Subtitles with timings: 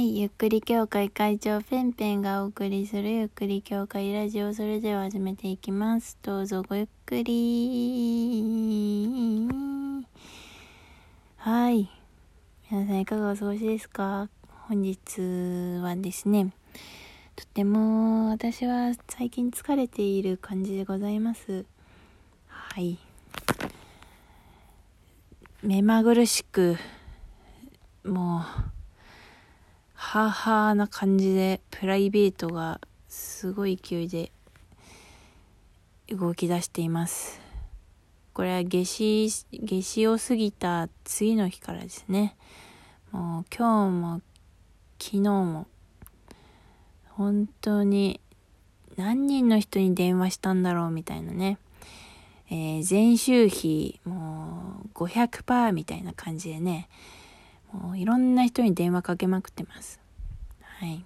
[0.00, 6.16] い、ゆっくり協会会長ペンペンがお送りするゆっくり協会ラジオ、それでは始めていきます。
[6.22, 9.46] どうぞごゆっくり。
[11.36, 11.90] はい。
[12.70, 14.30] 皆さんいかがお過ごしですか？
[14.68, 15.20] 本日
[15.82, 16.52] はですね、
[17.36, 21.66] とても私は最近疲れている感じでございます。
[22.46, 22.96] はい。
[25.62, 26.78] 目まぐるしく、
[28.02, 28.42] もう、
[30.02, 34.32] はあはあな感じでプライベートがすごい勢いで
[36.08, 37.40] 動き出しています。
[38.32, 42.34] これは夏至夏至を過ぎた次の日からですね。
[43.12, 44.20] もう今日も
[44.98, 45.66] 昨日も
[47.10, 48.20] 本当に
[48.96, 51.58] 何人の人に電話したんだろうみたいなね、
[52.50, 56.88] えー、前週比もう500%みたいな感じでね。
[57.72, 60.00] もういろんな人に電話かけまくってます。
[60.62, 61.04] はい。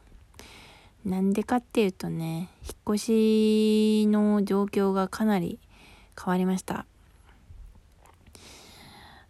[1.05, 5.59] なんでかっていうとね、引っ越しの状況がかなり
[6.19, 6.87] 変わりました。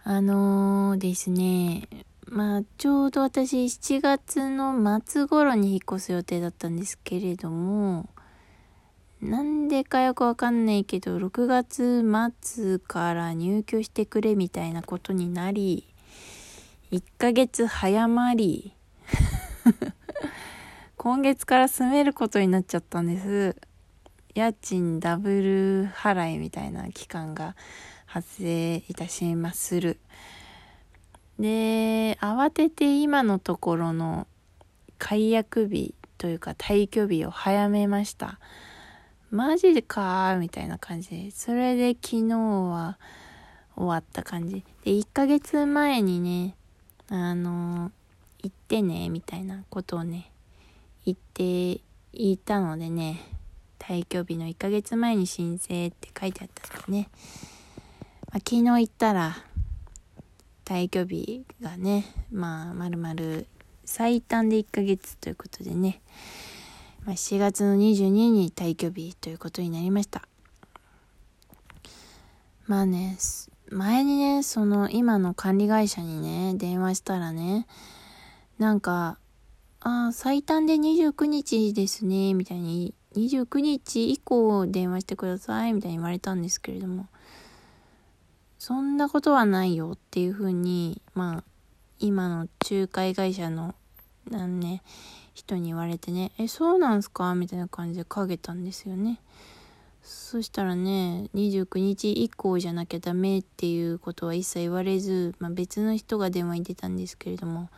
[0.04, 1.88] あのー、ですね、
[2.26, 8.08] まあ、ちょうど私7月の末頃に引っ越す予定だったんですけれども、
[9.22, 12.04] なんでかよくわかんないけど、6月
[12.42, 15.93] 末から入居してくれみたいなことになり、
[16.94, 18.72] 1ヶ月早まり。
[20.96, 23.56] 今月から住めることになっちゃったんです。
[24.32, 27.56] 家賃ダブル払いみたいな期間が
[28.06, 29.98] 発生いたしまする。
[31.36, 34.28] で慌てて今のところの
[34.98, 38.38] 解約日というか退去日を早めました。
[39.32, 41.10] マジかみたいな感じ。
[41.10, 43.00] でそれで昨日は
[43.74, 44.64] 終わった感じ。
[44.84, 46.54] で1ヶ月前にね
[47.08, 47.92] あの、
[48.42, 50.30] 行ってね、みたいなことをね、
[51.04, 51.80] 言って
[52.12, 53.20] いたのでね、
[53.78, 57.08] 退去日の1ヶ月前に申請って書いてあったんですね。
[58.32, 59.36] まあ、昨日行ったら、
[60.64, 63.46] 退去日がね、まあ、まるまる
[63.84, 66.00] 最短で1ヶ月ということでね、
[67.04, 70.22] まあ、7月の22日に退去日ということになりました。
[72.66, 73.18] まあね、
[73.70, 77.66] 前にね、その今の管理会社にね、電話したらね、
[78.58, 79.18] なんか、
[79.80, 87.06] ああ最短で29日ですね、みたいに、29日以降電話してください、みたいに言われたんですけれども、
[88.58, 91.44] そんなことはないよっていうふうに、まあ、
[91.98, 93.74] 今の仲介会社の、
[94.30, 94.82] なんね、
[95.32, 97.34] 人に言われてね、え、そうなんすか？
[97.34, 99.20] みたいな感じでかけたんですよね。
[100.04, 107.70] そしたらね、29日以降じゃなきゃダメっていうことは一切言われず、まあ、別の人が電話に出たんですけれども、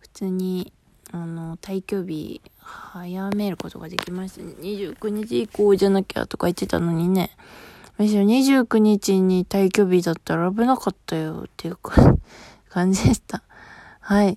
[0.00, 0.70] 普通に、
[1.12, 4.52] あの、退去日、早めることができましたね。
[4.60, 7.30] 29日以降じゃなきゃとか言ってたのにね、
[7.96, 11.78] むしろ29日に退去日だったら危なかったよっていう
[12.68, 13.42] 感じでした。
[14.00, 14.36] はい。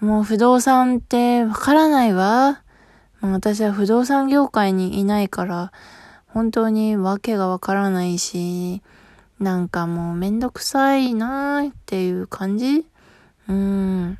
[0.00, 2.62] もう不動産ってわからないわ。
[3.20, 5.72] 私は不動産業界にいないから、
[6.28, 8.82] 本当にわけがわからないし、
[9.40, 12.86] なんかもうめんどくさいなーっていう感じ？
[13.48, 14.18] うん。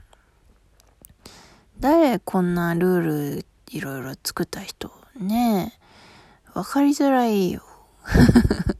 [1.80, 3.00] 誰こんなルー
[3.36, 4.90] ルいろいろ作った人？
[5.18, 6.58] ねえ。
[6.58, 7.62] わかりづらいよ。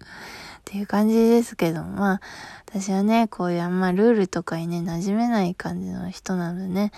[0.78, 2.20] ていう感じですけど、まあ、
[2.66, 6.92] 私はね、こういうあんまルールとかにね、馴染めない感じの人なのでね、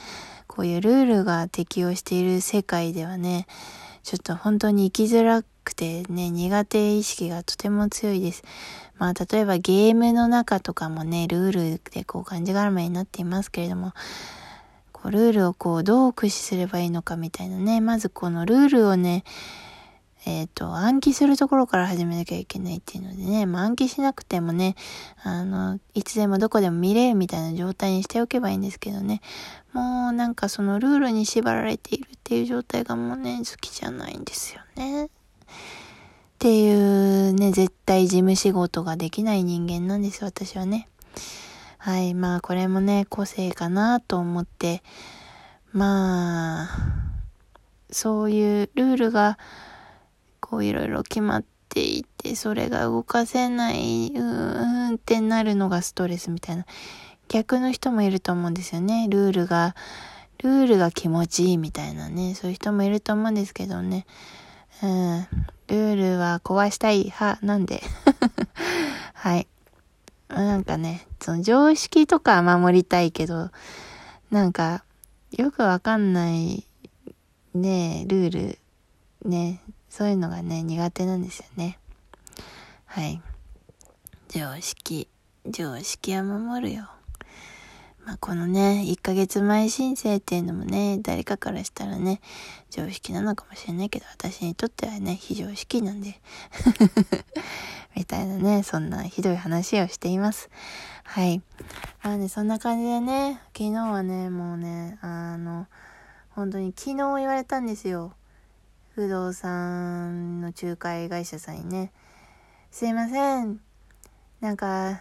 [0.46, 3.46] こういうルールが適用している世界ではね、
[4.02, 8.42] ちょっと本当に生きづらくてね、苦手意識がとても強いです。
[8.98, 13.94] まあ、例えばゲームの中とかもね、ルールでこう感じがらめになっていますけれども、
[14.92, 19.24] こうルールをこうどう駆使すればいいのかみたいなね、まずこのルールをね、
[20.26, 24.74] えっ、ー、と、暗記するところから始めなきゃいけないっていうのでね、まあ、暗記しなくてもね、
[25.22, 29.22] あの、いつでもどこでも見れるみたいな状態にしておけばいいんですけどね、
[29.72, 35.06] もうなんかそのルールに縛られているっていう状態がもうね、好きじゃないんですよね。
[35.06, 35.08] っ
[36.38, 40.88] ていうね、絶対事務仕事ができない人間なんです、私はね。
[41.78, 44.82] はい、まあこれもね、個性かなと思って、
[45.72, 46.68] まあ、
[47.90, 49.38] そういうルールが、
[50.50, 56.66] こういろいろ決まっていて、それが動かせない、うーんってなるのがストレスみたいな。
[57.28, 59.06] 逆の人もいると思うんですよね。
[59.08, 59.76] ルールが、
[60.42, 62.34] ルールが気持ちいいみたいなね。
[62.34, 64.06] そういう人もいると思うんですけどね。
[64.82, 65.26] うん。
[65.68, 67.82] ルールは壊したい派なんで。
[69.14, 69.46] はい。
[70.28, 73.50] なんかね、その常識とか守りたいけど、
[74.30, 74.82] なんか、
[75.36, 76.66] よくわかんない
[77.54, 78.58] ねルール
[79.28, 79.60] ね
[79.90, 81.78] そういうのがね苦手なんですよね
[82.86, 83.20] はい
[84.28, 85.06] 常識
[85.46, 86.88] 常識は守るよ
[88.06, 92.20] まあ、このね、1ヶ月前申請っていうのもね、誰かからしたらね、
[92.70, 96.20] 常識なのかもしれないけど、私にとってはね、非常識なんで。
[97.94, 100.48] みたいなね、そんなひどい話をしています。
[101.04, 101.42] はい。
[102.02, 105.66] あのね、そんな感じでね、昨日はね、もうね、あの、
[106.30, 108.14] 本当に昨日言われたんですよ。
[109.00, 111.90] 不動産の仲介会社さんにね、
[112.70, 113.58] すいません。
[114.42, 115.00] なんか、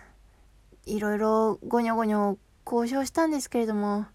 [0.86, 4.06] いろいろごにょごにょ交渉したんですけれども、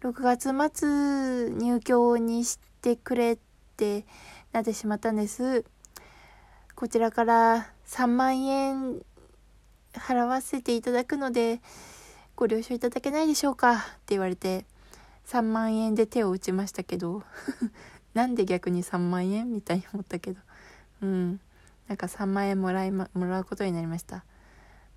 [0.00, 3.38] 6月末入居にしてくれっ
[3.76, 4.06] て
[4.50, 5.64] なってしまったんです。
[6.74, 9.02] こちらから3万円
[9.92, 11.60] 払わせていただくので、
[12.34, 14.64] ご了承いただけないでしょうかって言われて、
[15.26, 17.22] 3万円で手を打ちましたけど、
[18.16, 19.52] なんで逆に3万円？
[19.52, 20.40] みたいに思ったけど、
[21.02, 21.40] うん。
[21.86, 24.24] なんか3万円もらいま、もらうことになりました。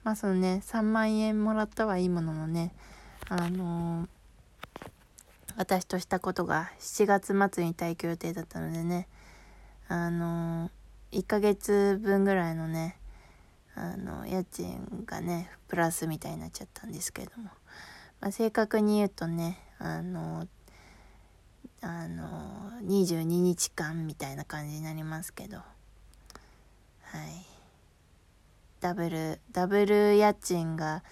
[0.04, 2.74] まあそのね3万円もらったはいいもののね
[3.28, 4.08] あのー、
[5.58, 9.08] 私としたことが7月末に退去予定だったのでね
[9.88, 12.98] あのー、1ヶ月分ぐらいのね
[13.76, 17.50] あの家賃がねプラスみたいになっちゃったんですけれども、
[18.22, 20.48] まあ、正確に言うとねあの
[21.82, 25.64] あの22日間みたいな感じになりますけどは
[27.26, 27.46] い。
[28.82, 31.04] ダブル、ダブル家賃が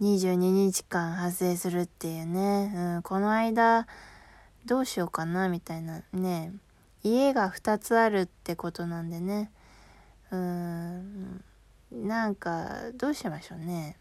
[0.00, 3.86] 22日間発生するっていうね、うん、この間
[4.64, 6.52] どうしようかなみたいなね、
[7.02, 9.50] 家が2つあるってことなんでね、
[10.30, 11.44] うん、
[11.92, 13.96] なんかどうしましょうね。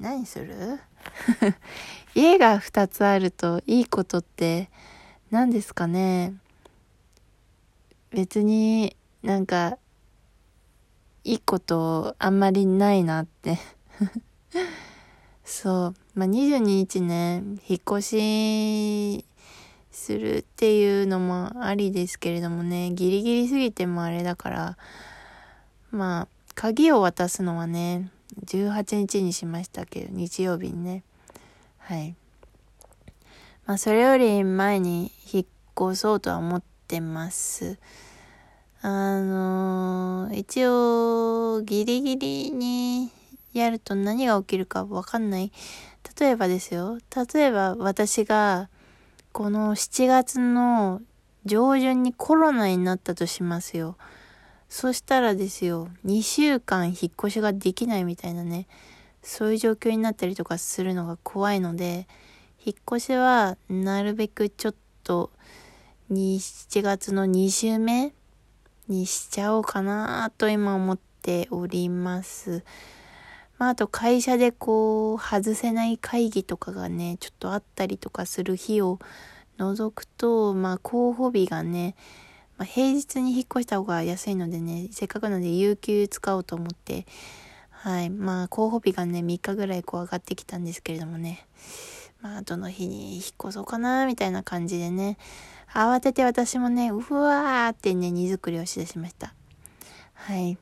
[0.00, 0.80] 何する？
[2.14, 4.70] 家が2つあるといいことって
[5.30, 6.34] 何ですかね？
[8.10, 9.78] 別になんか
[11.24, 13.58] いいことあんまりないなって。
[15.44, 15.94] そう。
[16.14, 19.24] まあ、22日ね、引っ越し
[19.90, 24.78] するっていうのもありですけれどもね、ギリギリすぎてもあれだから、
[25.90, 28.10] まあ、鍵を渡すのはね、
[28.44, 31.02] 18日にしましたけど、日曜日にね。
[31.78, 32.14] はい。
[33.66, 35.46] まあ、それより前に引っ
[35.90, 37.78] 越そうとは思ってます。
[38.80, 43.10] あのー、一応、ギリギリに
[43.52, 45.52] やると何が起きるかわかんない。
[46.18, 46.98] 例えばですよ。
[47.34, 48.68] 例えば私が、
[49.32, 51.02] この7月の
[51.44, 53.96] 上旬にコロナになったとしますよ。
[54.68, 58.66] そしたらですよ、2週間引っ越しができないみたいなね、
[59.22, 62.06] そういう状況になったりとかするのが怖いので、
[62.64, 64.74] 引っ越しはなるべくちょっ
[65.04, 65.30] と、
[66.10, 68.12] 7月の2週目
[68.88, 72.64] にしちゃおうかなと今思っております。
[73.58, 78.98] まあ、あと会社でこう、外せない会議とかがね、ちょっとあったりとかする日を
[79.58, 81.96] 除くと、まあ、候補日がね、
[82.58, 87.06] まあ、平日に引っ越した方が安いのでね、せっかくなので有給使おうと思って、
[87.70, 88.10] はい。
[88.10, 91.46] まあ、候補日がね、3日ぐらいこう上がってきたんですけれどもね。
[92.20, 95.16] まあ、どの日に引っ越そうかな、みたいな感じでね。
[95.72, 99.32] 慌てて私もね、うわーってね、荷造りをしだしました。
[100.14, 100.58] はい。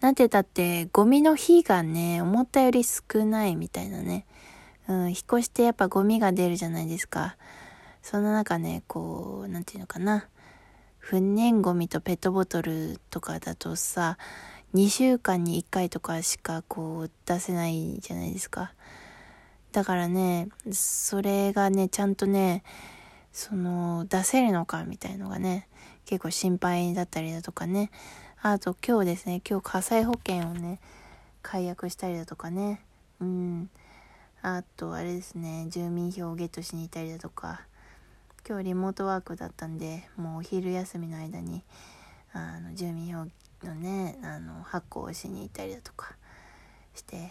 [0.00, 4.24] なんてたって、ゴミの日がね、思ったより少ないみたいなね。
[4.88, 7.36] うん、引っ越してやっぱゴミが出るじゃないですか。
[8.04, 10.28] その中ね、こう、なんていうのかな。
[10.98, 14.18] 不燃ゴミとペットボトルとかだとさ、
[14.74, 18.74] 2週間に1回とかしかこう出せないじゃないですか。
[19.72, 22.62] だからね、それがね、ちゃんとね、
[23.34, 25.66] その出せるのかみたいのがね
[26.06, 27.90] 結構心配だったりだとかね
[28.40, 30.80] あと今日ですね今日火災保険をね
[31.42, 32.80] 解約したりだとかね
[33.20, 33.70] うん
[34.40, 37.62] あとあれですね住民票をゲットしに行ったりだとか
[38.46, 41.62] 今日リモートワークだったんでもうお昼休みの間に
[42.32, 43.26] あの住民票
[43.66, 46.14] のねあの発行をしに行ったりだとか
[46.94, 47.30] して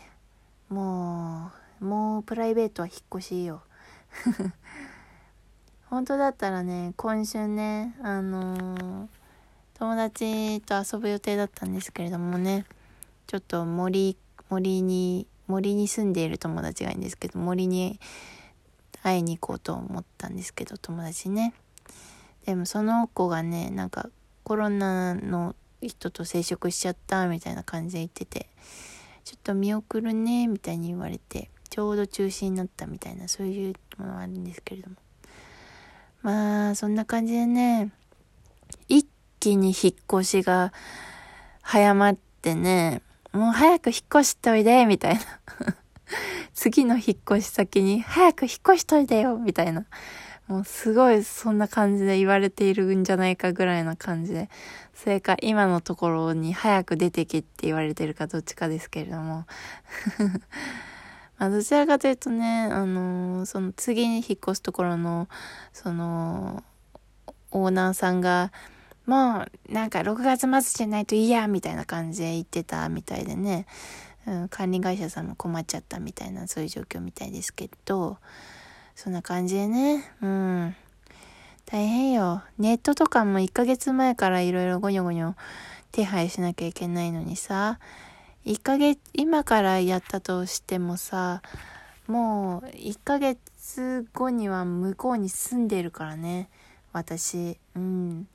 [0.69, 1.51] も
[1.81, 3.61] うもうプライベートは引っ越しよ
[5.93, 9.07] 本当だったらね、今週ね、あのー、
[9.75, 12.65] 友達と遊ぶ予定だったんですけれどもね、
[13.27, 14.17] ちょっと森、
[14.49, 17.99] 森に、森に住んでいる友達がいるんですけど、森に
[19.03, 21.53] 会いに行こうと思ったんですけど、友達ね。
[22.45, 24.09] でもその子がね、なんか
[24.43, 28.49] コロナの人と接触しちゃったみたいな感じで言ってて、
[29.25, 34.95] ちょっと見送るね、みたいに言われて、ちょうど中止になったみたいな、そういうものがあるんですけれども。
[36.21, 37.91] まあ、そんな感じでね、
[38.87, 39.07] 一
[39.39, 40.71] 気に引っ越しが
[41.61, 43.01] 早まってね、
[43.33, 45.21] もう早く引っ越しといで、みたいな。
[46.53, 47.03] 次の引っ
[47.37, 49.85] 越し先に早く引っ越しといでよ、みたいな。
[50.47, 54.49] もうすごいそんな感じで言われているんじゃないかぐらいな感じで。
[54.93, 59.45] それか今のところに早く出てけって言われてるかどっちかですけれども。
[61.39, 65.27] まあどちらかというとね、あのー、その次に引っ越すところの、
[65.71, 66.63] その、
[67.51, 68.51] オーナーさんが、
[69.05, 73.65] もうなんか6月末じゃないといいやみたいな感じで言ってたみたいでね、
[74.25, 78.17] うん、管理会社さんも困っちゃったみたいなそういう状況みたいですけど
[78.95, 80.75] そんな感じでねうん。
[81.65, 82.43] 大変よ。
[82.59, 85.33] ネットとかも1ヶ月前からいろいろゴニョゴニョ
[85.91, 87.79] 手配しなきゃいけないのにさ
[88.45, 91.41] 1ヶ月今からやったとしてもさ
[92.07, 96.49] もう1ヶ月後には向こうに住んでるからね
[96.91, 97.57] 私。
[97.75, 98.27] うん。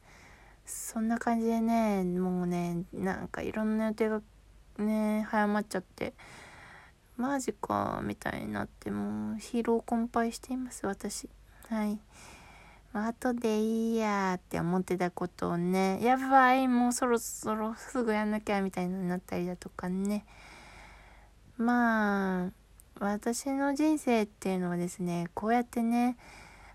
[0.65, 4.21] そんな感じでねもうねなんかいろんな予定が
[4.79, 6.15] ね早まっちゃって。
[7.17, 11.29] マジかみたいになってもう疲労困憊しています私。
[11.69, 11.99] はい。
[12.93, 20.25] 後でいいやって思ってたことをねやばいもうそろそろすぐやんなきゃみたいになったりだとかね。
[21.57, 22.51] まあ
[23.01, 26.17] 私の人生っていうのはですねこうやってね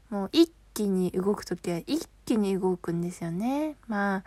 [0.09, 3.75] もう一気に動く時は一気に動くんですよね。
[3.87, 4.23] まあ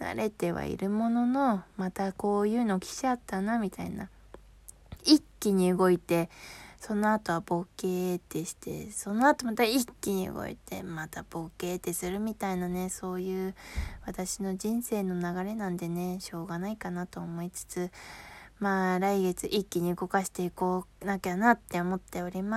[0.00, 4.08] 慣れてはいるもののまたこういうの来ちゃったなみたいな
[5.04, 6.28] 一気に動いて
[6.78, 13.54] その後はボケーってしてその後また一気に動いてまたボケーってするみたいなねそういう
[14.06, 17.90] 私の人生の流れなんでねしょうがないかなと思いつつ
[18.58, 22.54] まあ来月一気に動かしていこうなきゃなって思っております。